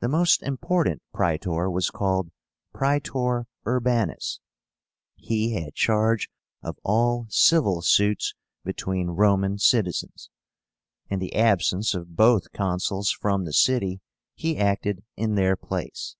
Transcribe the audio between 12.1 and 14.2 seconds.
both Consuls from the city,